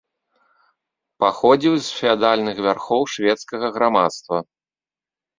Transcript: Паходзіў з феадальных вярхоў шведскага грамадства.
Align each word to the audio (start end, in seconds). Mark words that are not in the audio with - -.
Паходзіў 1.23 1.75
з 1.87 1.99
феадальных 1.99 2.61
вярхоў 2.67 3.01
шведскага 3.17 3.67
грамадства. 3.77 4.37